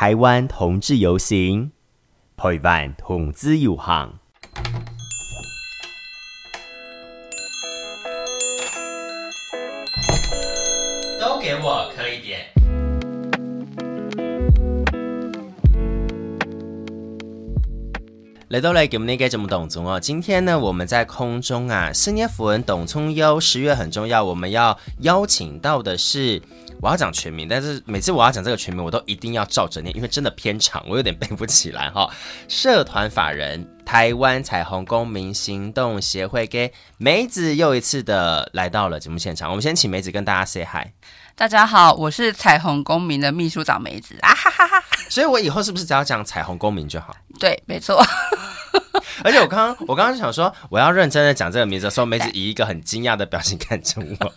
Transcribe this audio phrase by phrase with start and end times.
[0.00, 1.72] 台湾同志游行，
[2.36, 4.12] 台湾同志游行，
[11.18, 12.46] 都给我磕一点。
[18.50, 26.40] 来到来给我们那个这么懂中哦，今天呢，我们在空中啊，四年符文董聪优，十月很重要，我们要邀请到的是，
[26.80, 32.10] 我要讲全名，但是每次我要讲这个全名，我都一定要照着念，因为真的偏长，我有点背不起来哈、哦。
[32.46, 40.86] 社团法人台湾彩虹公民行动协会给梅子又一次的来到了节目现场，我们先请梅子跟大家 say hi。
[41.34, 44.82] 大家好，我是彩虹公民的秘书长梅子啊哈哈哈。
[45.08, 47.16] 所以我以后是不是只要讲彩虹公民就好？
[47.40, 48.00] 对，没错。
[49.24, 54.32] 而且我刚刚我刚刚想说，我要认真的讲这个名字的时候，梅子以一个很惊讶的表情看着我。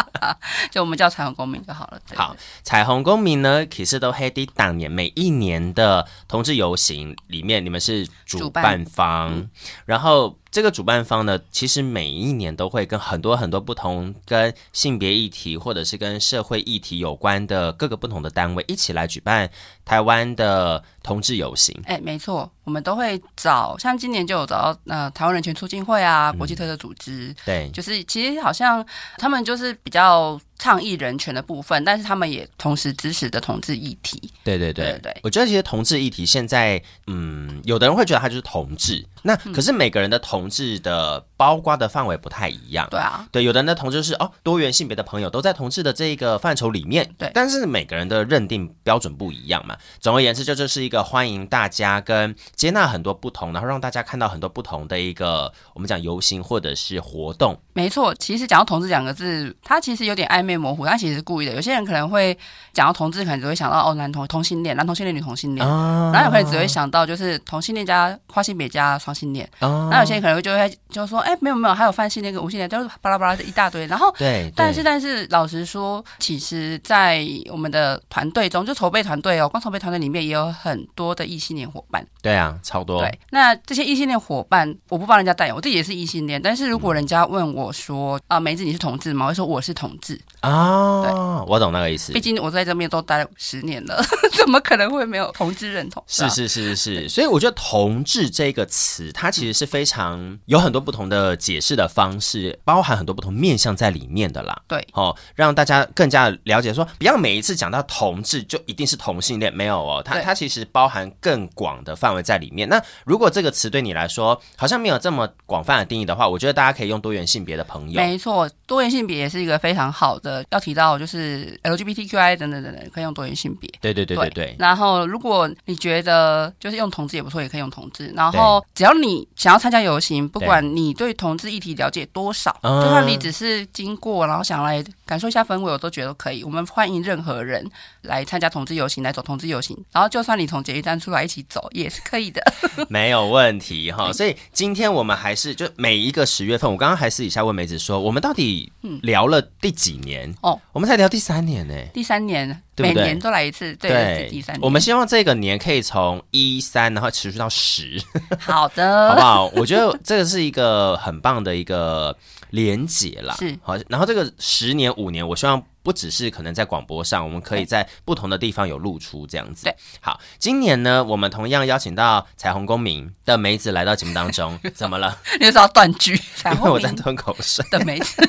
[0.70, 2.00] 就我们叫彩虹公民就好了。
[2.14, 9.50] 好，彩虹公民呢，其实都黑的当年每一年的同志游行里面，你们是主办方，嗯、
[9.86, 10.36] 然后。
[10.50, 19.48] 这个主办方呢，其实每一年都会跟很多很多不同跟性别议题或者是跟社会议题有关的各个不同的单位一起来举办
[19.84, 21.80] 台湾的同志游行。
[21.84, 28.86] 哎，没错，我们都会找，像今年就有找到呃台湾人权促进会啊，国际特色组织，嗯、对，就是其实好像
[29.18, 30.40] 他们就是比较。
[30.60, 34.30] 倡议人权的部分，但是他们也同时支持的同志议题。
[34.44, 42.86] 对对对对，对，我觉得其实同志议题现在，嗯，有的人会觉得他就是同志，那可是每个人的同志的包括的范围不太一样。
[42.90, 47.10] 对啊，对，有的人的同志是哦，多元性别的朋友都在同志的这个范畴里面。
[47.16, 49.74] 对，但是每个人的认定标准不一样嘛。
[49.98, 57.58] 总而言之，就这是一个欢迎大家跟接纳很多不同，然后让大家看到很多不同的一个我们讲游行或者是活动。
[57.72, 60.60] 没错，其实讲到同志两个字，它其实有点暧昧。
[60.60, 61.54] 模糊，但其实是故意的。
[61.54, 62.36] 有些人可能会
[62.74, 65.66] 讲到同志，可能只会想到哦，男同同性恋，男同性恋，女同性恋。
[65.66, 69.48] 啊、然后有可能只会想到就是同性恋加跨性别加双性恋。
[69.60, 73.86] 啊、然后有些人可能会就会就说，哎，没有没有，还有泛性恋跟无性恋，就是巴拉巴拉的一大堆。
[73.86, 82.06] 然后对，但是但是老实说，其实，在我们的团队中，就筹备团队哦，光筹备团队里面也有很多的异性恋伙伴。
[82.20, 83.00] 对啊，超多。
[83.00, 86.40] 对，那这些异性恋伙伴，我不帮人家代言，我自己也是异性恋。
[86.40, 89.26] 但是如果人家问我说，嗯、啊，梅子你是同志吗？
[89.26, 90.20] 我会说我是同志。
[90.40, 91.12] 啊，对
[91.46, 92.12] 我懂那个意思。
[92.12, 94.02] 毕竟我在这边都待了十年了，
[94.38, 96.02] 怎么可能会没有同志认同？
[96.06, 104.62] 是是是是是，所以我觉得“同志”这个词，它其实是非常有很多不同的解释的方式，包含很多不同面向在里面的啦。
[104.66, 112.68] 对，哦，让大家更加了解说，不要每一次讲到同志就一定是同性恋，没有哦，它它其实包含更广的范围在里面。
[112.68, 118.00] 那如果这个词对你来说好像没有这么广泛的定义的话，我觉得大家可以用多元性别的朋友。
[118.00, 120.44] 没错，多元性别也是一个非常好的。
[120.50, 123.70] 要提到就是 LGBTQI 等等等等，可以用多元性别。
[123.80, 124.56] 对对对对对。
[124.58, 128.08] 然后，如果你觉得就是用同志也不错，也可以用同志。
[128.16, 136.44] 然后，只要你想要参加游行，不管你对同志议题了解多少，就算你只是经过，然后想来感受一下氛围，我都觉得可以。
[136.44, 137.68] 我们欢迎任何人
[138.02, 139.76] 来参加同志游行，来走同志游行。
[139.92, 142.42] 然后，就算你从捷运站出来一起走，也是可以的，
[142.88, 144.12] 没有问题 哈。
[144.12, 150.34] 所以今天我们还是就每一个十月份，我刚刚还私底下问梅子说，我们到底聊了第几年？
[150.42, 154.60] 哦，我们才聊第三年呢，第三年，对对每年都来一次，对，对第三年。
[154.62, 158.00] 我们希望这个年可以从一三，然后持续到十。
[158.40, 159.46] 好的， 好不好？
[159.54, 162.16] 我觉得这个是一个很棒的一个
[162.50, 163.34] 连结啦。
[163.38, 165.62] 是，好，然后这个十年、五年，我希望。
[165.82, 169.64] 不只是可能在广播上，我们可以在不同的地方有露出这样子。
[169.64, 174.60] 对，好，今年呢，我们同样邀请到彩虹公民的梅子来到节目当中。
[174.76, 175.16] 怎么了？
[175.40, 176.20] 你是要断句？
[176.36, 177.64] 彩虹因为我在吞口水。
[177.70, 178.22] 的梅子，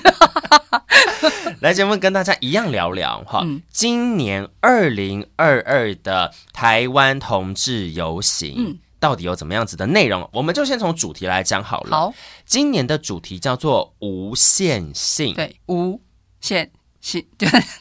[1.59, 3.41] 来节目跟大家一样聊聊哈。
[3.43, 10.29] 嗯、今年二零二二的台湾同志游行，嗯、到底有怎么样子的内容？
[10.33, 11.97] 我们就先从主题来讲好了。
[11.97, 12.13] 好，
[12.45, 15.33] 今年的主题叫做无限性。
[15.33, 16.01] 对，无
[16.39, 16.71] 限。
[17.03, 17.25] 是，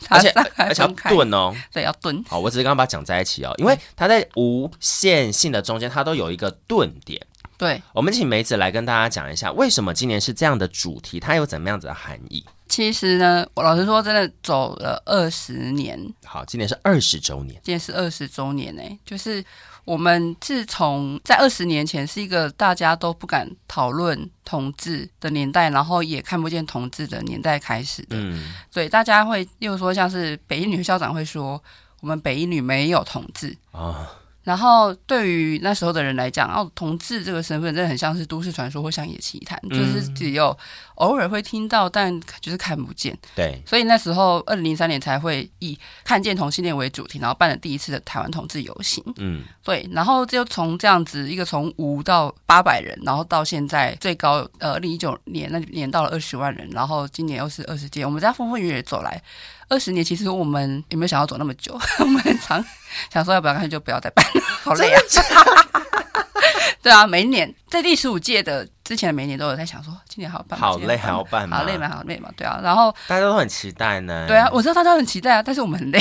[0.09, 2.25] 而且而且要顿哦，对，要顿。
[2.26, 7.21] 好，我只是刚刚把它讲在一起哦，因为它在无限性的中间，它都有一个顿点。
[7.59, 12.42] 对，我们请梅子来跟大家讲一下，为什么今年是这样的主题，它有怎么样子的含义？
[12.71, 16.01] 其实呢，我老实说，真的走了二十年。
[16.25, 19.45] 好，今年是二十周年，今年是二十周年呢，就是。
[19.87, 28.09] 我们自从在二十年前是一个大家都不敢讨论同志的年代，然后也看不见同志的年代开始的。
[28.11, 31.61] 嗯，所以大家会，例如说像是北一女校长会说，
[32.01, 34.13] 我们北一女没有同志啊。
[34.50, 40.56] 然后对于那时候的人来讲，哦，同志这个身份真的很像是都市传说或乡野奇谈，嗯、就是只有
[40.97, 43.16] 偶尔会听到，但就是看不见。
[43.36, 49.00] 对，所以那时候二零零三年才会以看见同性恋为主题，然后办了第一次的台湾同志游行。
[49.18, 59.22] 嗯，对，然后就从这样子一个从五到八百人，然后到现在最高呃二零一九年那年到了二十万人，然后今年又是二十届，我们在风风雨雨走来。
[59.70, 61.78] 二十年，其实我们有没有想要走那么久？
[62.00, 62.60] 我们很常
[63.08, 65.01] 想说要不要，干脆就不要再办了，好累啊！
[66.83, 71.59] 对啊，每一年在第十五届的之前，每一年都有在想说，今年还要办，好累还要办吗？
[71.59, 72.59] 好累嘛，好累嘛，对啊。
[72.62, 74.24] 然后大家都很期待呢。
[74.27, 76.01] 对啊，我知道大家都很期待啊，但是我们很累，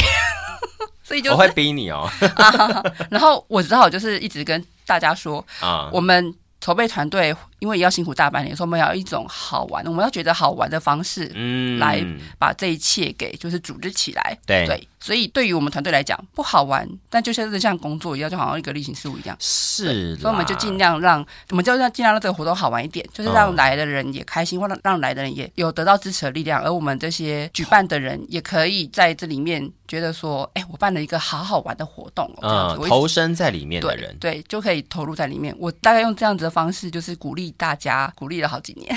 [1.03, 2.09] 所以就我会逼你哦。
[2.35, 7.35] 啊、然后我只好就是一直跟大家说啊，我们筹备团队。
[7.59, 12.03] 因为要辛苦大半年，所以我们要一种好玩，我们要觉得好玩的方式，嗯，来
[12.37, 14.37] 把这一切给就是组织起来。
[14.45, 19.35] 对对，所以对于我们团队来讲，不好玩，但就像是像工作一样，就好像一个例行事务一样。
[19.39, 35.53] 是，所以我们就尽量让我们就让尽量让这个活动好玩一点，就是让来的人也开心，哦、或让让来的人也有得到支持的力量，而我们这些举办的人也可以在这里面觉得说，哎，我办了一个好好玩的活动，哦，嗯，投身在里面的人对，对，就可以投入在里面。
[35.59, 37.48] 我大概用这样子的方式，就是鼓励。
[37.51, 38.95] 大家鼓励了好几年，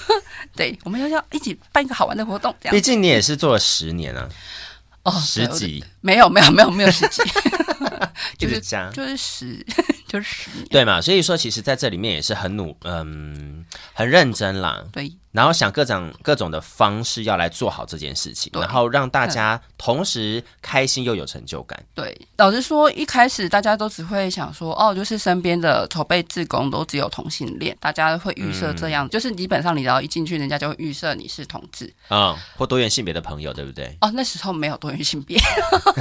[0.56, 2.54] 对，我们要要一起办一个好玩的活动。
[2.60, 4.28] 这样，毕竟你也是做了十年啊，
[5.04, 5.84] 哦，十几？
[6.00, 7.22] 没有，没有，没有，没有十几，
[8.38, 9.66] 就是这样，就是十，
[10.08, 11.00] 就是对嘛？
[11.00, 14.84] 所以说，其实在这里面也是很努，嗯，很认真啦。
[14.92, 15.12] 对。
[15.34, 21.76] 然后想各种各种的方式要来做好这件事情，然后让大家同时开心又有成就感。
[21.92, 33.92] 对，老实说，一开始大家都只会想说，哦，就是身边的筹备志工都只有同性恋，大家会预设这样，嗯、就是基本上你只要一进去，人家就会预设你是同志啊、嗯，或多元性别的朋友，对不对？
[34.02, 35.36] 哦，那时候没有多元性别。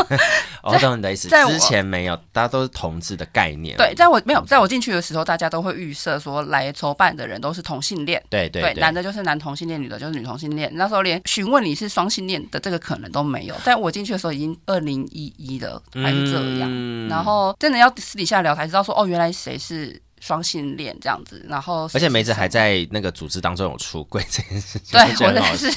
[0.61, 3.75] 我懂你的意思，之前没有，大家都是同志的概念。
[3.77, 8.23] 对，在我没有在我进去的时候，大家都会预设说来筹办的人都是同性恋。
[8.29, 9.22] 对对对，对，男的就是。
[9.23, 10.71] 男同性恋，女的就是女同性恋。
[10.75, 13.55] 那时候连询问你是双性恋的这个可能都没有。
[13.63, 16.69] 但我进去的时候，已经二零一一了，还是这样。
[16.71, 21.45] 嗯、然后真的要私底下聊才知道说，哦，原来谁是双性恋这样子。
[21.47, 25.71] 然后，而且梅子还在那个组织当中有出柜这件事情，对，我的是，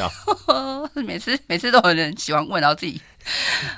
[1.03, 3.01] 每次每次都有人喜欢问，然后自己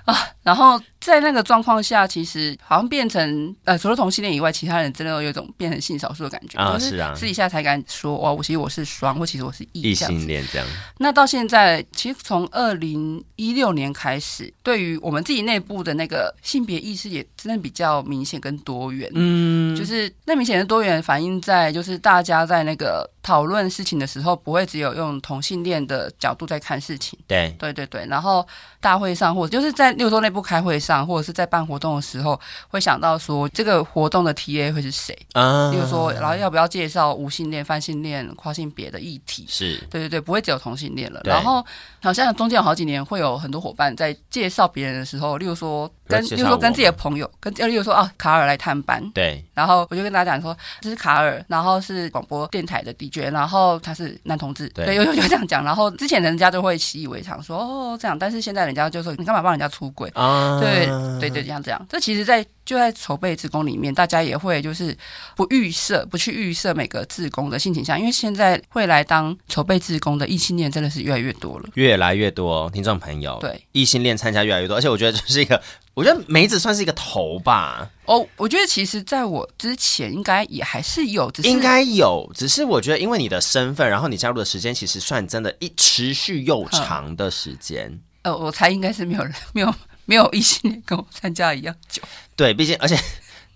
[0.04, 0.14] 啊，
[0.48, 0.80] 然后。
[1.00, 6.76] 在那个状况下，其实好像变成呃，除了同性恋以外，其他人真的有一种变成性少数的感觉啊。
[6.76, 10.66] 是啊，私底下才敢说哇，我其实我是双，或其实我是异性恋这样。
[10.98, 19.08] 那到现在，其实从二零一六年开始，对于我们自己内部的那个性别意识也真的比较明显跟多元。
[19.14, 27.16] 嗯，就是那明显的多元反映在就是大家在那个讨论事情的时候，不会只有用同性恋的角度在看事情。
[27.28, 28.04] 对，对对对。
[28.06, 28.46] 然后
[28.80, 30.98] 大会上或者就是在六周内部开会上。
[31.08, 32.38] 或者是在办活动的时候，
[32.68, 35.70] 会想到说这个活动的 TA 会是谁啊？
[35.70, 39.46] 例如说，然后要不要介绍无性恋、泛性恋、跨性别的议题？
[39.48, 41.20] 是对对对，不会只有同性恋了。
[41.24, 41.64] 然后
[42.02, 49.44] 好像中间有好几年会有很多伙伴在介绍别人的时候，例如说跟，例如说跟自己的朋友，跟例如说哦卡尔来探班，对。
[49.54, 55.64] 然后我就跟大家讲说，这是卡尔，然后是广播电台的 DJ，然后他是男同志，对，有有有这样讲。
[55.64, 60.58] 然后之前人家就会习以为常说哦这样，但是现在人家就说你干嘛帮人家出轨啊？
[60.60, 60.88] 对。
[61.18, 64.96] 对对，像这样，这其实，在就在筹备职工里面，大家也会就是
[65.36, 75.60] 不预设，不去预设每个职工的性倾向，因为现在会来当筹备职工的异性恋真的是越来越多了，越来越多听众朋友，对异性恋参加越来越多，而且我觉得这是一个，
[75.98, 77.90] 我觉得梅子算是一个头吧。
[78.04, 88.00] 哦，我觉得其实在我之前应该也还是有，只是应该有，只是我觉得因为你的身份，然后你加入的时间其实算真的，一持续又长的时间。
[88.22, 89.74] 呃，我猜应该是没有人没有。
[90.08, 92.02] 没有异性恋跟我参加一样久，
[92.34, 92.98] 对，毕竟而且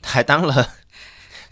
[0.03, 0.69] 还当了。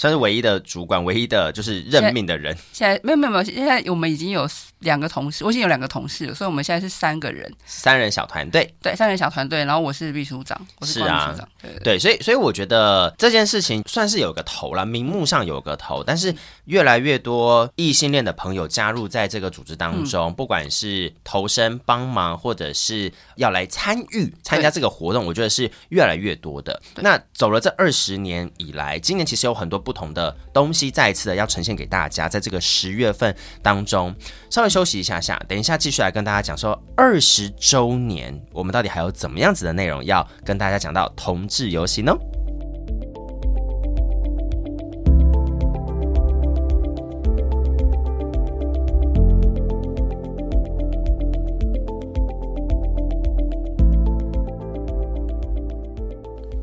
[0.00, 2.56] 算是唯一的主管，唯一的就是任命的人。
[2.72, 8.74] 现在，没有没有没有，现在我们已经有两个同事，我已经有两个同事了，所以我们现在是三个人，三人小团队。
[8.80, 11.18] 对，三人小团队，然后我是秘书长，我是秘书长。
[11.18, 26.80] 啊，对，对，对，对，所以所以我觉得这件事情算是有个头了，名目上有个头，但是越来越多异性恋的朋友加入在这个组织当中，嗯、不管是投身帮忙，或者是要来参与参加这个活动，我觉得是越来越多的。
[26.94, 29.89] 那走了这二十年以来，今年其实有很多不。
[29.90, 34.14] 不同的东西，再一次的要呈现给大家，在这个十月份当中，
[34.48, 42.16] 稍微休息一下下，等一下继续来跟大家讲说二十周年，我们到底还有怎么样子的内容要跟大家讲到同志游行呢？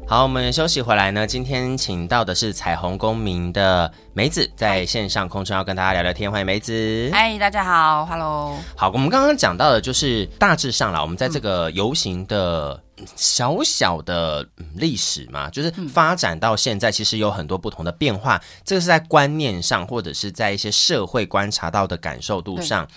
[0.09, 1.27] 好，我们休息回来呢。
[1.27, 6.31] 今天请到的是彩虹公民的梅子，在线上空中要跟大家聊聊天。
[6.31, 7.09] 欢迎梅子。
[7.11, 8.55] 嗨，大家好，Hello。
[8.77, 12.81] 好，我们刚刚讲到的就是大致上啦，我们在这个游行的
[13.17, 18.41] 小小的历史嘛，就是发展到现在，其实有很多不同的变化。
[18.63, 22.87] 这个是在观念上，或者是在一些社会观察到的感受度上。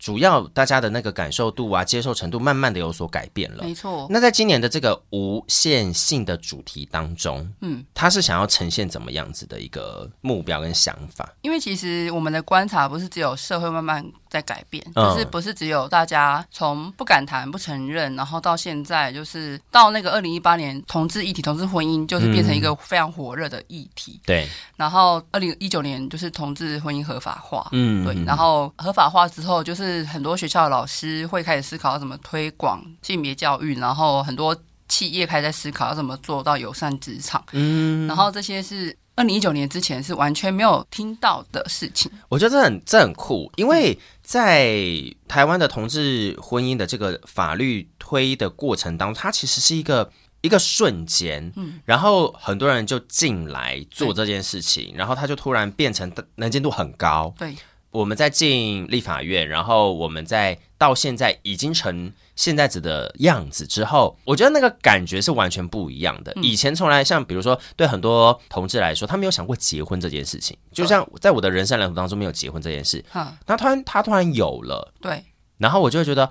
[0.00, 3.62] 主要大家的那个感受度啊，接受程度慢慢的有所改变了。
[3.62, 4.06] 没错。
[4.08, 11.30] 那在今年的这个无限性的主题当中，嗯，他是想要呈现怎么样子的一个目标跟想法？
[11.42, 24.18] 因为其实我们的观察不是只有社会慢慢在改变，就是不是只有大家从不敢谈、不承认，然后到现在就是到那个二零一八年同志议题、同志婚姻，就是变成一个非常火热的议题。
[24.24, 24.48] 对。
[24.76, 27.68] 然后二零一九年就是同志婚姻合法化。
[27.72, 28.02] 嗯。
[28.02, 28.24] 对。
[28.24, 29.89] 然后合法化之后，就是。
[29.90, 34.56] 是很多学校的老师会开始思考要怎么推广性别教育，然后很多
[34.88, 37.44] 企业开始在思考要怎么做到友善职场。
[37.52, 42.10] 嗯，然后这些是二零一九年之前是完全没有听到的事情。
[42.28, 44.80] 我觉得这很这很酷，因为在
[45.28, 51.52] 台湾的同志婚姻的这个法律推的过程当中，它其实是一个一个瞬间。
[51.56, 57.34] 嗯，然后很多人就进来做这件事情，然后他就突然变成能见度很高。
[57.38, 57.54] 对。
[57.90, 66.32] 我们在进立法院，然后我们在到现在已经成现在子的样子之后，我觉得那个感觉是完全不一样的。
[66.42, 73.04] 以前从来像比如说，对很多同志来说，他没有想过结婚这件事情，就像在我的人生蓝图当中没有结婚这件事。
[73.10, 75.24] 哈，那突然他突然有了，对，
[75.58, 76.30] 然后我就会觉得。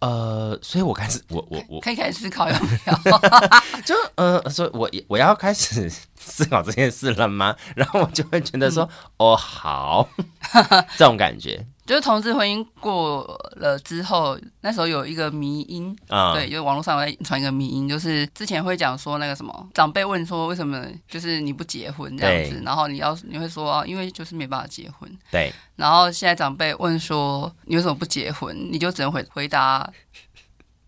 [0.00, 3.20] 呃，所以我开始，我我我可以开始思考要不要，
[3.84, 7.56] 就呃，所以我我要开始思考这件事了吗？
[7.74, 10.08] 然后我就会觉得说，嗯、哦，好，
[10.96, 11.66] 这种感觉。
[11.88, 13.24] 就是同志婚姻过
[13.56, 29.90] 了之后，那时候有一个迷因啊，对，就网络上在传一个迷因，就是之前会讲说那个什么长辈问说为什么就是你不结婚这样子，然后你要你会说因为就是没办法结婚，对，然后现在长辈问说你为什么不结婚，你就只能回回答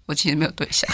[0.05, 0.87] 我其实没有对象，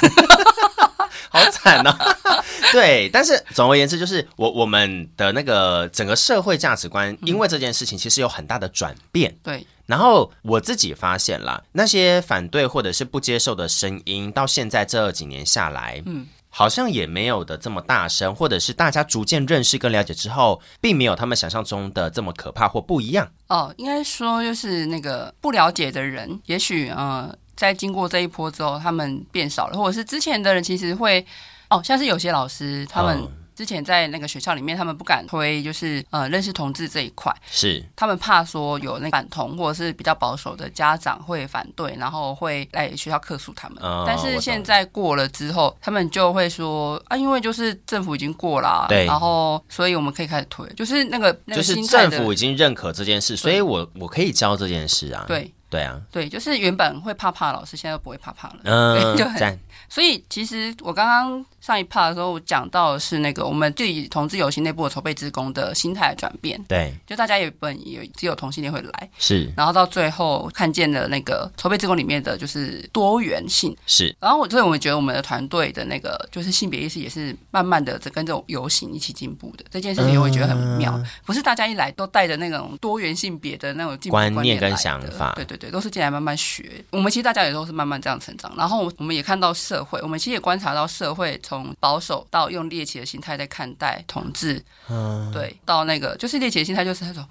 [1.31, 2.45] 好惨呐、啊。
[2.71, 9.67] 对，但是总而言之，就是我我们的那个整个社会价值观，因为这件事情其实有很大的转变，嗯、对。
[9.87, 23.31] 然后我自己发现了，那些反对或者是不接受的声音，到现在这几年下来，嗯，好像也没有的这么大声，或者是大家逐渐认识跟了解之后，并没有他们想象中的这么可怕或不一样。
[23.49, 31.25] 哦，应该说就是那个不了解的人，也许呃，在经过这一波之后，他们变少了，或者是之前的人其实会，
[31.71, 33.23] 哦，像是有些老师他们。
[33.57, 37.83] 哦之前在那个学校里面，他们不敢推，就是呃认识同志这一块，是。
[37.97, 43.83] 他们怕说有那个反同或者是比较保守的家长会反对，然后会来学校客诉他们。
[43.83, 55.51] 哦、但是现在过了之后，他们就会说啊，因为就是政府已经过了、啊，对，然后所以我们可以开始推，就是那个就是政府已经认可这件事，所以我我可以教这件事啊，对。
[55.69, 59.59] 对啊，对，就是原本会怕怕老师，现在都不会怕怕了，嗯， 就很，
[59.89, 61.45] 所以其实我刚刚。
[61.59, 66.63] 上一 part 的时候，我讲到的是那个我们自己同志游行内部的筹备职工的心态的转变。
[66.69, 74.15] 对，就大家也本以为只有同性恋会来，是，然后到最后看见了那个筹备职工里面的就是多元性，是。
[74.21, 79.65] 然后我所以我们觉得我们的团队的那个就是性别意识也是慢慢的在跟这种游行一起进步的。
[79.69, 86.71] 这件事情我也觉得很妙，嗯、不是大家一来都带着那种多元性别的那种观念，观念跟想法，对对对，都是进来慢慢学。
[86.91, 92.27] 我们其实大家也都是慢慢这样成长，然后我们也看到社会，我们其实也观察到社会从保守。
[92.31, 97.25] 到用猎奇的心态在看待同志，嗯，对，到那个就是猎奇的心态，就是那种，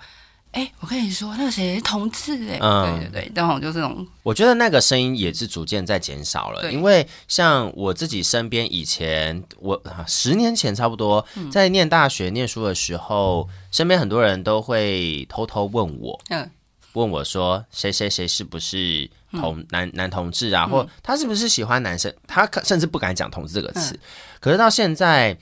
[0.51, 16.49] 哎、欸，我跟你说，那个谁同志、欸，哎、嗯，对对对，然后就这种，我觉得那个声音也是逐渐在减少了，因为像我自己身边以前，我十年前差不多在念大学念书的时候，嗯、身边很多人都会偷偷问我，嗯，
[16.93, 23.93] 问我说谁谁谁是不是同、嗯、男男同志啊，或他是不是喜欢男生，他甚至不敢讲同志这个词。
[23.95, 23.99] 嗯
[24.41, 25.35] 可是到现在，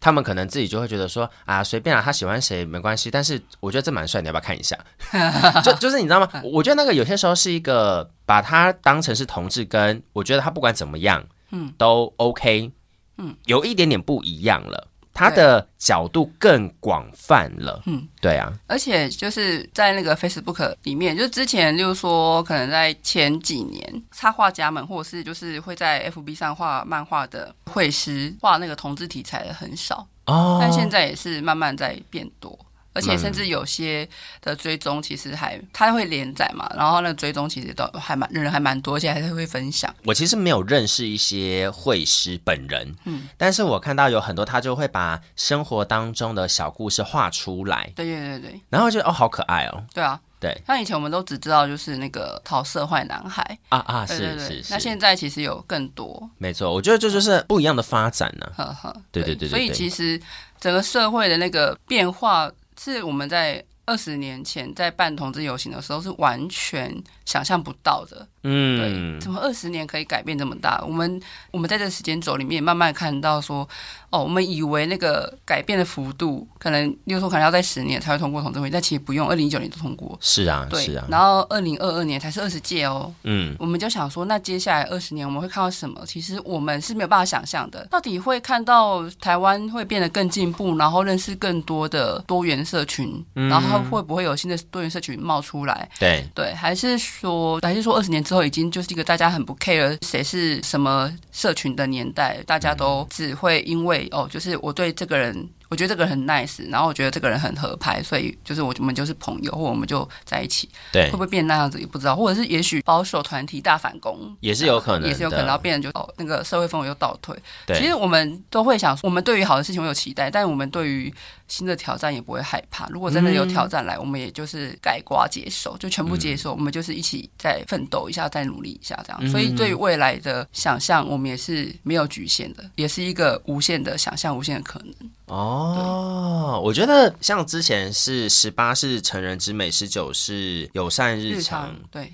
[0.00, 3.08] 他们可能自己就会觉得说啊，随便啊，他喜欢谁没关系。
[3.08, 4.76] 但是我觉得这蛮帅，你要不要看一下？
[5.62, 6.28] 就就是你知道吗？
[6.42, 12.72] 我觉得那个有些时候是一个把他当成是同志，跟我觉得他不管怎么样，嗯，都 OK，
[13.18, 14.88] 嗯，有一点点不一样了。
[15.18, 32.56] 他的角度更广泛了，嗯，对啊，而且就是在那个 Facebook 里面，就是之前就是说，可能在前几年，插画家们或者是就是会在 FB 上画漫画的绘师画那个同志题材的很少哦，但现在也是慢慢在变多。
[32.98, 34.06] 而且甚至有些
[34.42, 39.94] 的追踪其实还他会连载嘛，然后那追踪其实都还蛮人还蛮多，而且还是会分享。
[40.04, 50.20] 我其实没有认识一些绘师本人，嗯，但是我看到有很多他就会把生活当中的小故事画出来，对对对对，然后就哦好可爱哦，对啊。
[50.40, 54.72] 对，像以前我们都只知道就是那个桃色坏男孩啊啊，是是是。
[54.72, 58.66] 那现在其实有更多，没错，我觉得这就是不一样的发展呢、啊。
[58.66, 59.50] 呵呵，对对对对。
[59.50, 60.20] 所以其实
[60.60, 62.48] 整个社会的那个变化，
[62.78, 66.94] 是我们在二十年前在办同志游行的时候是完全
[67.28, 68.26] 想象不到的。
[68.44, 70.82] 嗯，对，怎么二十年可以改变这么大？
[70.86, 71.20] 我们
[71.50, 73.68] 我们在这个时间轴里面慢慢看到说。
[74.10, 80.16] 哦，我们以为那个改变的幅度可能，例如说可能要在十年才会通过同志会，但其实不用，二零一九年就通过。
[80.18, 81.04] 是啊，对，是啊。
[81.10, 83.12] 然后二零二二年才是二十届哦。
[83.24, 86.02] 嗯，我们就想说，那接下来二十年我们会看到什么？
[86.06, 87.86] 其实我们是没有办法想象的。
[87.90, 95.86] 到底会看到台湾会变得更进步，然后认识更多的多元社群，嗯、然后会不会有新的多元社群冒出来？
[95.98, 104.08] 对对，还是说，还是说二十年之后已经就是一个大家很不 care 谁是什么社群的年代，大家都只会因为。
[104.12, 105.48] 哦，就是我对这个人。
[105.70, 110.66] 我觉得这个人很 nice，然后我觉得这个人很合拍，所以就是我们就是朋友，或我们就在一起。
[110.90, 117.36] 对，会不会变那样子也不知道，或者是也许保守团体大反攻也是有可能，也是有可能，然后变成就哦那个社会氛围又倒退。
[117.66, 121.12] 对，其实我们都会想，我们对于好的事情会有期待，但我们对于
[121.48, 122.86] 新的挑战也不会害怕。
[122.88, 126.50] 如果真的有挑战来，嗯、我们也就是改瓜接受，就全部接受。
[126.50, 129.18] 嗯、我们就是一起再奋斗一下，再努力一下这样。
[129.22, 134.94] 嗯、所以对于未来的想象，我们也是没有局限的，也是一个无限的想象，无限的可能。
[135.26, 142.12] 哦，我觉得像之前是十八是成人之美，十九是友善日常，日常，对，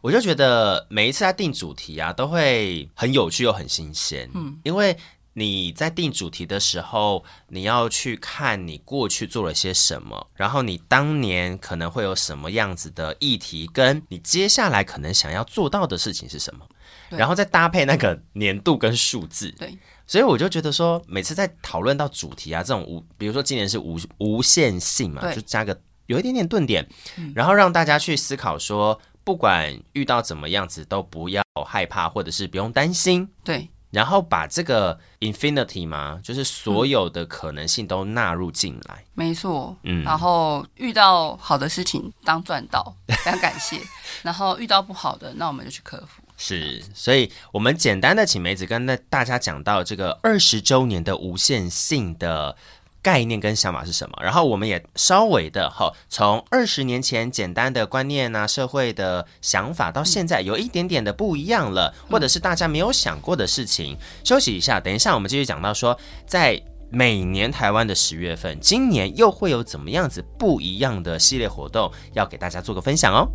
[0.00, 4.30] 我就觉得每一次在定主题啊，都会很有趣又很新鲜。
[4.34, 4.96] 嗯，因为
[5.34, 16.66] 你在定主题的时候，你要去看你过去做了些什么，然后你当年可能会有什么样子的议题，跟你接下来可能想要做到的事情是什么，
[17.10, 19.76] 然后再搭配那个年度跟数字，对。
[20.06, 26.86] 所以我就觉得说，每次在讨论到主题啊，这种无，比如说今年是无无限性嘛，就加个有一点点顿点，
[27.34, 43.80] 然后让大家去思考说，不管遇到怎么样子，都不要害怕，或者是不用担心，对，然后把这个 infinity 嘛，就是所有的可能性都纳入进来，没错，嗯，然后遇到好的事情当赚到，非常感谢，
[44.22, 46.20] 然后遇到不好的，那我们就去克服。
[46.36, 52.56] 是，所以我们简单的请梅子跟大家讲到这个二十周年的无限性的
[53.04, 63.94] 概念跟想法是什么，然后我们也稍微的哈，从二十年前简单的观念啊、社会的想法，到现在有一点点的不一样了，或者是大家没有想过的事情。
[64.24, 73.28] 休息一下，等一下我们继续讲到说，在每年台湾的十月份，今年又会有怎么样子不一样的系列活动，要给大家做个分享哦。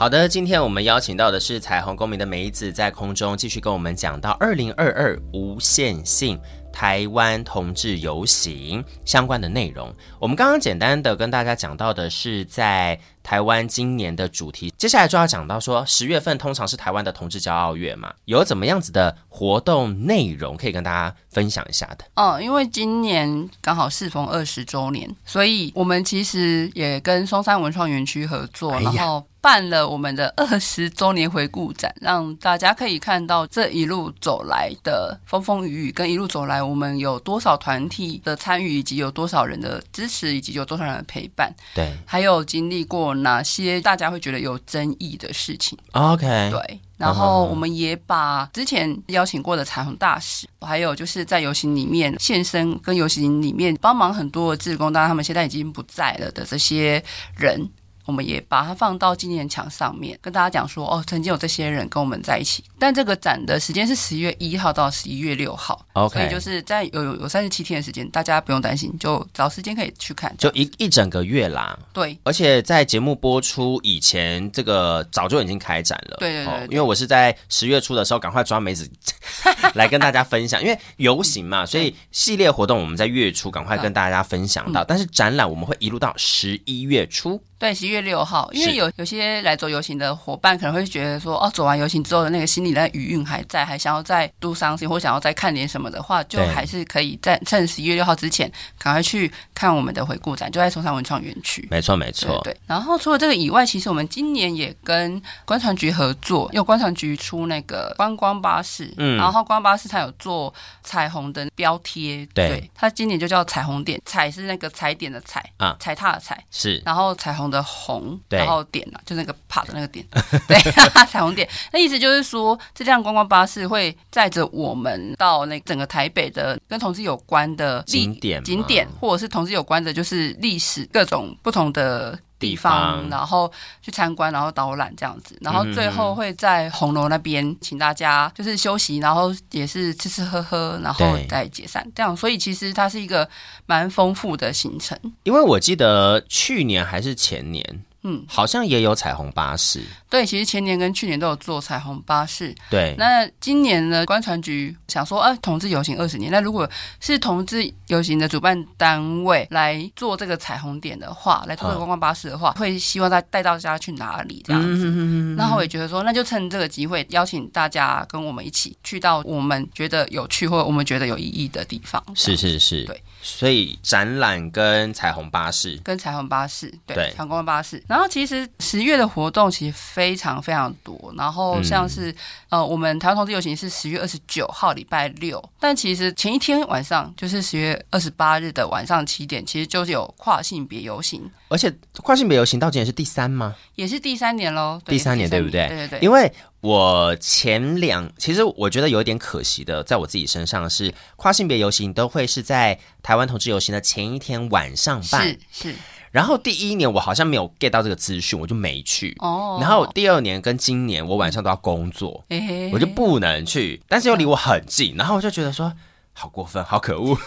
[0.00, 6.40] 好的，今天我们邀请到的是彩虹公民的梅子，在空中继续跟我们讲到二零二二无限性
[6.72, 9.94] 台湾同志游行相关的内容。
[10.18, 12.98] 我们刚刚简单的跟大家讲到的是在
[13.30, 22.04] 台湾今年的主题，接下来就要讲到说十月份通常是台湾的同志骄傲月嘛，有怎么样子的活动内容可以跟大家分享一下的？
[22.16, 29.24] 哦，因为今年刚好适逢二十周年，所以我们其实也跟松山文创园区合作，哎、然后。
[29.42, 41.50] 办了我们的二十周年回顾展，让大家可以看到这一路走来的风风雨雨，跟一路走来我们有多少团体的参与，以及有多少人的支持，以及有多少人的陪伴。
[41.74, 45.78] 对，还有经历过哪些大家会觉得有争议的事情。
[45.92, 46.80] OK，对。
[46.96, 57.02] 然后我们也把之前邀请过的彩虹大使，还有就是在游行里面现身，跟游行里面帮忙很多的志工，当然他们现在已经不在了的这些
[57.36, 57.66] 人。
[58.10, 62.64] 我们也把它放到纪念墙上面，跟大家讲说哦，曾经有这些人跟我们在一起。
[62.76, 71.78] 但这个展的时间是十一月一号到十一月六号，OK，所以就是在有有有三十七天的时间，大家不用担心，就找时间可以去看，就一一整个月啦。
[71.92, 76.16] 对，而且在节目播出以前，这个早就已经开展了。
[76.18, 78.90] 对对对，对、哦，因为我是在十月初的时候赶快抓梅子
[79.74, 87.40] 来跟大家分享，因为游行嘛，所以系列活动我们在月初赶快跟大家分享到，嗯、但是展览我们会一路到十一月初。
[87.60, 101.68] 对，十一月六号，因为有有些来走游行的伙伴可能会觉得说，哦，走完游行之后的那个心里的余韵还在，还想要再 do something 或想要再看点什么的话，就还是可以在趁十一月六号之前赶快去看我们的回顾展，就在松山文创园区。
[101.70, 102.40] 没错，没错。
[102.42, 110.50] 对，对，然后除了这个以外，其实我们今年也跟观船局合作，因为观船局出那个观光巴士，嗯，然后观光巴士它有做
[110.82, 120.06] 彩虹的标贴，对，对，它今年就叫彩虹点，彩是那个踩点的踩啊，踩踏的踩是，然后彩虹的红，然后点啊，就那个啪的那个点，
[120.46, 120.56] 对，
[121.06, 132.18] 彩虹点，那意思就是说，这辆观光巴士会载着我们到那整个台北的跟同志有关的景点景点，或者是同志有关的，就是历史各种不同的。
[132.40, 142.16] 地方，然后去参观，然后导览这样子，然后最后会在红楼那边请大家就是休息，然后也是吃吃喝喝，然后再解散这样。
[142.16, 143.28] 所以其实它是一个
[143.66, 144.98] 蛮丰富的行程。
[145.22, 147.84] 因为我记得去年还是前年。
[148.02, 149.82] 嗯，好像也有彩虹巴士。
[150.08, 152.54] 对，其实前年跟去年都有做彩虹巴士。
[152.70, 154.04] 对，那今年呢？
[154.06, 164.84] 观船局想说，啊，同志游行二十年，那如果是同志游行的主办单位来做这个彩虹点的话，来做这个观光巴士的话，哦、会希望带带大家去哪里这样子？
[164.86, 172.02] 嗯、那我也觉得说，那就趁这个机会邀请大家跟我们一起去到我们觉得有趣或我们觉得有意义的地方。
[172.16, 173.00] 是是是，对。
[173.22, 177.82] 所以展览跟彩虹巴士，跟彩虹巴士，对，观光巴士。
[177.90, 181.12] 然后其实十月的活动其实非常非常多。
[181.16, 182.12] 然后像是、
[182.50, 191.28] 嗯、呃，我们台湾同志游行是十月二十九号礼拜六，但其实前一天晚上就是十月二十八日的晚上七点，其实就是有跨性别游行。
[191.48, 193.56] 而且跨性别游行到今年是第三吗？
[193.74, 194.80] 也是第三年喽。
[194.86, 195.66] 第三年，对不对？
[195.66, 195.98] 对对对。
[195.98, 205.26] 因为我前两，其实我觉得有一点可惜的，在我自己身上是跨性别游行都会是在台湾同志游行的前一天晚上办。
[205.26, 205.74] 是是。
[206.10, 209.16] 然后第一年我好像没有 get 到这个资讯，我就没去。
[209.20, 209.58] 哦。
[209.60, 212.24] 然后第二年跟今年我晚上都要工作，
[212.72, 215.72] 我就不能去，但是又离我很近，然后我就觉得说
[216.12, 217.16] 好过分，好可恶。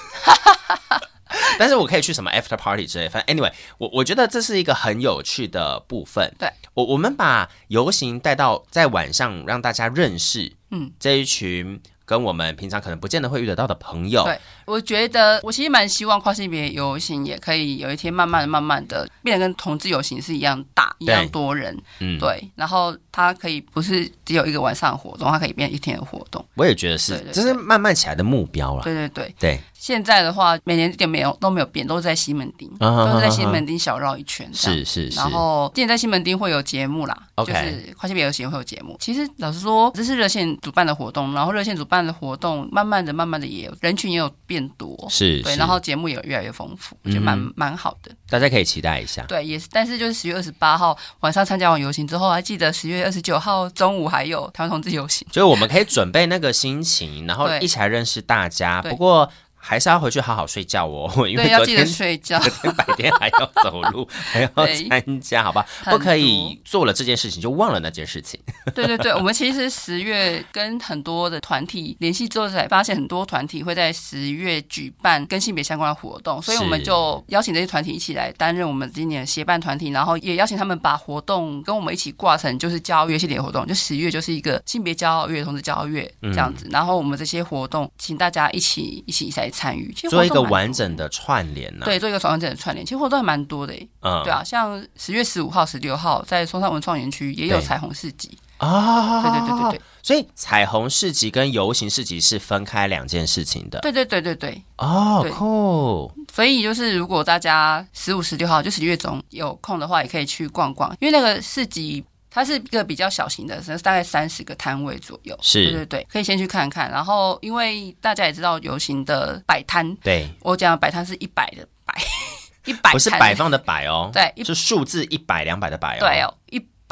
[1.58, 6.32] 但是我可以去什么 after party 之类，反正 anyway，我我觉得这是一个很有趣的部分。
[6.38, 14.24] 对，我我们把游行带到在晚上，让大家认识，嗯，这一群跟我们平常可能不见得会遇得到的朋友。
[14.24, 21.78] 对，我觉得我其实蛮希望跨性别游行也可以有一天慢慢的、慢慢的变得跟同志游行是一样大、一样多人。
[22.00, 26.44] 嗯，对，然后它可以不是只有一个晚上的活动，它可以变一天的活动。
[26.56, 28.84] 我也觉得是，这是慢慢起来的目标了。
[28.84, 29.60] 对对对对。
[29.74, 34.50] 现在的话，每年点没有都没有变，都是在西门町，啊、都是在西门町小绕一圈。
[34.54, 35.18] 是是是。
[35.18, 38.96] 然后今年在西门町会有节目啦.就是跨性别游行会有节目。
[39.02, 45.56] 其实老实说，这是热线主办的活动，然后热线主办的活动，慢慢的、慢慢的也有人群也有变多，是，对。
[45.56, 48.12] 然后节目也越来越丰富，我觉得蛮蛮好的。
[48.30, 49.24] 大家可以期待一下。
[49.24, 49.68] 对，也是。
[49.72, 58.80] 但是就是十月二十八号晚上参加完游行之后，还记得十月二十九号中午还有台湾同志游行，就是我们可以准备那个心情，然后一起来认识大家。
[58.82, 59.28] 不过。
[59.66, 62.38] 还是要回去好好睡觉哦， 因为要记得睡觉，
[62.76, 64.50] 白天还要走路， 还要
[64.90, 65.66] 参加，好吧？
[65.86, 68.38] 不可以做了这件事情就忘了那件事情。
[68.76, 86.70] 对对对，我们其实十月跟很多的团体联系之后，才发现很多团体会在十月举办跟性别相关的活动，所以我们就邀请这些团体一起来担任我们今年的协办团体，然后也邀请他们把活动跟我们一起挂成就是骄傲月系列活动，就十月就是一个性别骄傲月、同时骄傲月这样子，嗯。
[86.72, 89.53] 然后我们这些活动，请大家一起一起来。
[89.54, 91.86] 参与做一个完整的串联呢？
[91.86, 93.74] 对，做一个完整的串联，其实活动还蛮多的。
[94.02, 99.22] 嗯，对啊，像十月十五号、十六号在松山文创园区也有彩虹市集啊。
[99.22, 103.80] 对对对对对，所以彩虹市集跟游行市集是分开两件事情的。
[103.82, 104.62] 对对对对对。
[104.78, 106.12] 哦，酷。
[106.34, 112.04] 所以就是如果大家十五、十六号就十一月中有空的话，也可以去逛逛，因为那个市集。
[112.34, 115.38] 它是一个比较小型的，是大概三十个摊位左右。
[115.40, 116.90] 是，对对对，可以先去看看。
[116.90, 121.94] 然后，因为大家也知道游行的摆摊，对，我讲的摆摊是一百的摆，
[122.66, 126.34] 一百不是摆放的摆哦，对，是数字一百两百的百哦，对哦，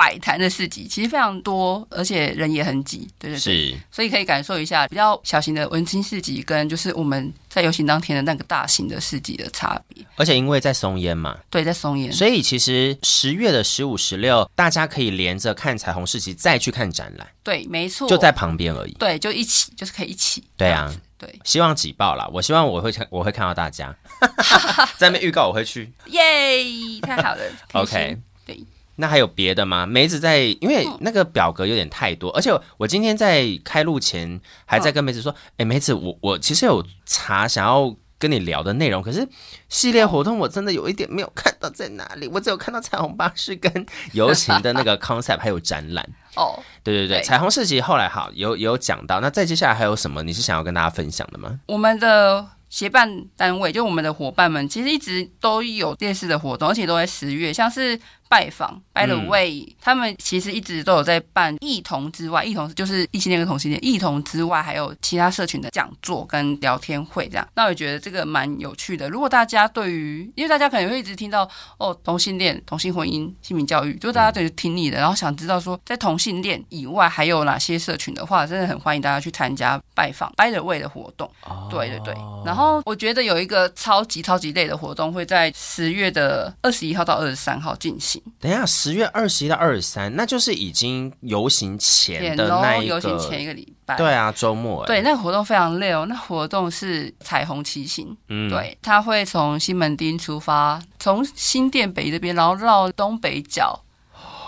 [0.10, 0.12] 一。
[0.12, 10.04] 摆摊的市集其实非常多，而且人也很挤，对对对，是，所以可以感受一下比较小型的文青市集，跟就是我们在游行当天的那个大型的市集的差别。
[10.16, 17.28] 而且因为在松烟嘛，对，在松烟，所以其实十月的十五、十六，大家可以连着看彩虹市集，再去看展览。
[17.44, 18.92] 对，没错，就在旁边而已。
[18.94, 20.44] 对，就一起，就是可以一起。
[20.58, 22.28] 对啊，对，希望挤爆啦！
[22.34, 23.96] 我希望我会看，我会看到大家
[24.98, 25.94] 在那边预告，我会去。
[26.08, 27.42] 耶，太好了。
[27.74, 28.60] OK，对。
[29.02, 29.86] 那还有别的吗？
[29.86, 39.02] 梅子在，因为那个表格有点太多，而且我今天在开录前还在跟梅子说：“哎、欸，梅子，我我其实有查，想要跟你聊的内容。
[39.02, 39.28] 可是
[39.68, 46.08] 系列活动我真的有一点没有看到在哪里，我只有看到彩虹巴士跟 游行的那个 concept，还有展览。
[46.36, 49.20] 哦，对对对，对彩虹市集后来好有有讲到。
[49.20, 50.22] 那再接下来还有什么？
[50.24, 51.60] 你是想要跟大家分享的吗？
[51.66, 52.48] 我们的。
[52.72, 58.00] 协办单位就我们的伙伴们，其实一直都有类似的活动，而且都在十月，像是。
[58.32, 67.46] 拜访，by the way，嗯、他们其实一直都有在办异同之外，异同就是异性恋跟同性恋，异同之外还有其他社群的讲座跟聊天会这样。
[67.56, 69.10] 那我觉得这个蛮有趣的。
[69.10, 71.46] 如果大家对于，因为大家可能会一直听到
[71.78, 81.30] 哦同性恋、同性婚姻、性平教育，就大家对于听腻的，然后想知道说在同性恋以外还有哪些社群的话，真的很欢迎大家去参加拜访 by the way 的活动。
[81.44, 82.13] 哦、对对对。
[82.46, 88.21] 然后我觉得有一个超级超级累的活动会在十月的二十一号到二十三号进行。
[88.40, 93.96] 等一下，十月二十一到二十三，那就是已经游行前的那一个，游行前一个礼拜。
[93.98, 94.86] 对啊，周末。
[94.86, 96.06] 对，那个活动非常累哦。
[96.08, 103.80] 那活动是彩虹骑行，嗯，对，他会从西门町出发，从新店北这边，然后绕东北角，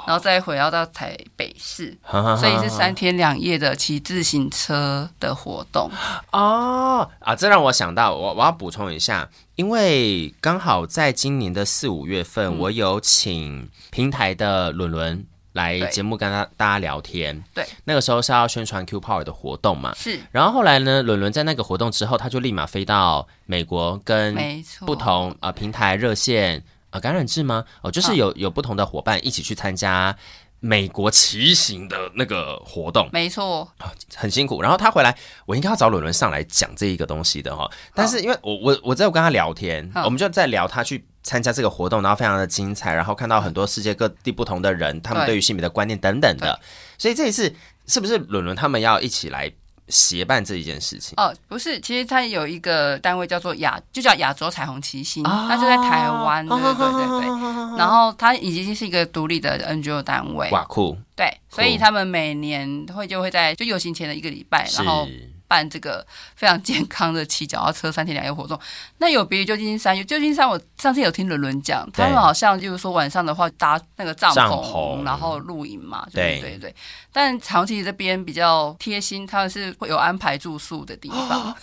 [0.06, 5.90] 然后再回要到台北市，所以是三天两夜的骑自行车的活动。
[6.32, 9.30] 哦，啊，这让我想到，我我要补充一下。
[9.56, 17.44] 因为刚好在今年的四五月份，嗯、我有请平台的伦伦来节目跟他大家聊天。
[17.54, 19.94] 对，那个时候是要宣传 Q Power 的活动嘛。
[19.96, 20.20] 是。
[20.32, 24.36] 然后后来呢，伦伦在那个活动之后，他就立马飞到美国，跟
[24.88, 26.64] 不同啊、呃、平台热线啊、
[26.94, 27.66] 呃、感染制吗？
[27.82, 30.16] 哦，就是有有不同的伙伴一起去参加。
[30.66, 33.70] 美国骑行的那个活动，没错，
[34.16, 34.62] 很辛苦。
[34.62, 35.14] 然后他回来，
[35.46, 37.70] 我应该要找伦伦上来讲这一个东西的哈。
[37.94, 46.58] 但是因为我我我在跟他聊天，我们就在聊他去参加这个活动，然后非常的精彩，然后看到很多世界各地不同的人，他们对于性别的观念等等的。
[46.98, 47.54] 所以这一次
[47.88, 49.52] 是不是伦伦他们要一起来？
[49.90, 57.78] 协办这一件事情哦，不是，其实它有一个单位叫做亚，就叫亚洲彩虹七星，它、哦、就在台湾，对对对对。
[57.78, 60.98] 然后它已经是一个独立的 NGO 单位，哇酷！
[61.16, 65.08] 对，所以他们每年会就会在就游行前的一个礼拜，然后。
[65.54, 66.04] 办这个
[66.36, 68.60] 非常健康的骑脚踏车三天两夜活动，
[68.98, 69.96] 那有别于旧金山。
[70.08, 76.74] 旧金山我上次有听伦伦讲，他们好像就是说晚上的话搭那个帐篷，然后露营嘛，对对对。
[77.12, 81.30] 但长期这边比较贴心，他们是会有安排住宿的地方。
[81.54, 81.56] 哦、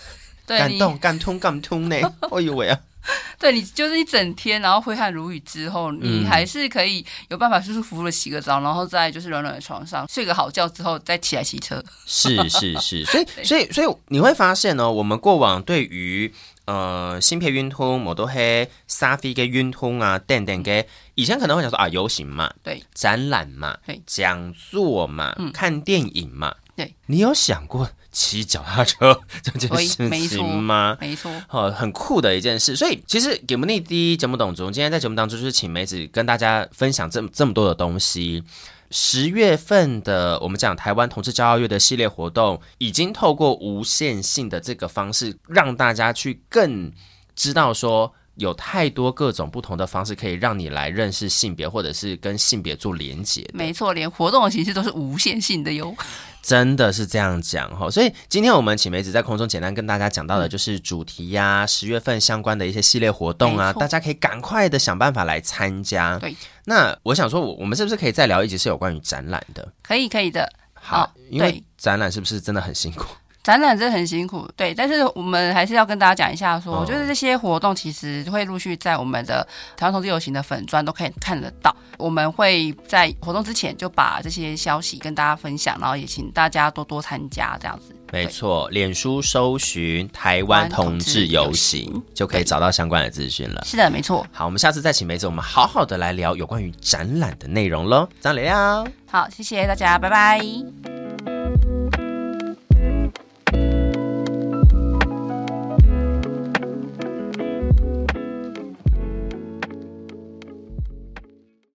[0.46, 1.96] 对感动，感通，感通呢？
[2.30, 2.78] 哎呦喂啊！
[3.38, 11.82] 对，你就是一整天，然后挥汗如雨之后，你还是可以有办法舒舒服服的洗个澡，然后再就是软软的床上睡个好觉之后再起来骑车。
[12.06, 16.32] 是是是， 所以所以所以你会发现呢、哦，我们过往对于
[16.66, 27.90] 呃芯片运通、摩多黑、沙飞跟运通啊等等给，以前可能会想说啊游行嘛，对，展览嘛，对，讲座嘛，嗯、看电影嘛，对，你有想过？
[28.12, 30.96] 骑脚踏车这件事情吗？
[31.00, 32.74] 没错，哦，很酷的一件事。
[32.74, 38.42] 所以其实给不腻第一节目当中，今天在节目当中就是请梅子跟大家分享这么这么多的东西。
[38.90, 46.90] 十月份的我们讲台湾同志骄傲月的系列活动，已经透过无限性的这个方式，让大家去更
[47.36, 53.48] 知道说，有太多各种不同的方式可以让你来认识性别，或者是跟性别做连接。
[53.52, 55.94] 没错，连活动的形式都是无限性的哟。
[56.42, 66.18] 真的是这样讲哈，所以今天我们请梅子在空中简单跟大家讲到的，就是主题呀、啊，十、嗯、月份相关的一些系列活动啊，大家可以赶快的想办法来参加。
[66.18, 69.70] 对，那我想说，我我们是不是可以再聊一集是有关于展览的？
[69.82, 70.50] 可以，可以的。
[70.72, 73.04] 好，哦、因为展览是不是真的很辛苦？
[73.42, 81.74] 展览真的很辛苦，对，但是我们还是要跟大家讲一下说，说、哦、就是这些活动其实会陆续在我们的台湾同志游行的粉砖都可以看得到。
[81.96, 87.94] 我们会在活动之前就把这些消息跟大家分享，然后也请大家多多参加，这样子。
[88.12, 93.62] 没错，脸书搜寻台湾同志游行就可以找到相关的资讯了。
[93.64, 94.26] 是的，没错。
[94.32, 98.08] 好，我们下次再请梅子，我们好好的来聊有关于展览的内容喽。
[98.20, 101.39] 张磊亮，好，谢谢大家，拜拜。